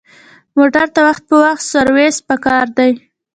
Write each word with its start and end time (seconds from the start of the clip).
موټر 0.57 0.87
ته 0.95 0.99
وخت 1.07 1.23
په 1.29 1.35
وخت 1.43 1.63
سروس 1.71 2.15
پکار 2.27 2.65
دی. 2.77 2.91